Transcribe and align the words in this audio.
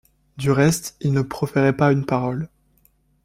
Du 0.35 0.49
reste 0.51 0.95
il 1.01 1.13
ne 1.13 1.21
proférait 1.21 1.77
pas 1.77 1.91
une 1.91 2.07
parole. 2.07 2.49